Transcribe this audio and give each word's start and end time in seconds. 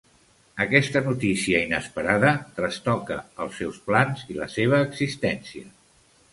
Aquesta 0.63 1.01
notícia 1.07 1.59
inesperada 1.65 2.33
trastoca 2.61 3.19
els 3.45 3.61
seus 3.63 3.79
plans 3.91 4.27
i 4.33 4.41
la 4.43 4.51
seva 4.59 4.85
existència. 4.91 5.71